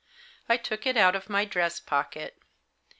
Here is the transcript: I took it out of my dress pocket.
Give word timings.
I 0.49 0.57
took 0.57 0.87
it 0.87 0.97
out 0.97 1.15
of 1.15 1.29
my 1.29 1.45
dress 1.45 1.79
pocket. 1.79 2.41